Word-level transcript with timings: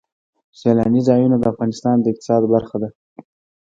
سیلانی 0.59 1.01
ځایونه 1.07 1.35
د 1.39 1.43
افغانستان 1.51 1.95
د 2.01 2.05
اقتصاد 2.11 2.41
برخه 2.53 2.77
ده. 2.81 2.89